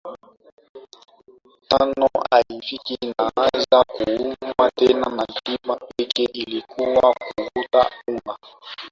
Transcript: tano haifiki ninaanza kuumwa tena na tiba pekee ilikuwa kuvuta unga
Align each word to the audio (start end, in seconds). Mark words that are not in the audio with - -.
tano 1.69 2.09
haifiki 2.31 2.97
ninaanza 3.01 3.83
kuumwa 3.83 4.71
tena 4.75 5.09
na 5.15 5.25
tiba 5.25 5.75
pekee 5.95 6.23
ilikuwa 6.33 7.13
kuvuta 7.13 7.91
unga 8.07 8.37